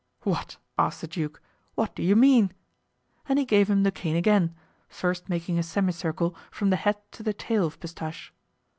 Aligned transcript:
"What," 0.23 0.57
asked 0.79 1.01
the 1.01 1.07
duke, 1.07 1.39
"what 1.75 1.93
do 1.95 2.01
you 2.01 2.15
mean?" 2.15 2.53
and 3.29 3.37
he 3.37 3.45
gave 3.45 3.69
him 3.69 3.83
the 3.83 3.91
cane 3.91 4.15
again, 4.15 4.55
first 4.89 5.29
making 5.29 5.59
a 5.59 5.61
semicircle 5.61 6.35
from 6.49 6.71
the 6.71 6.75
head 6.75 6.97
to 7.11 7.21
the 7.21 7.35
tail 7.35 7.67
of 7.67 7.79
Pistache. 7.79 8.33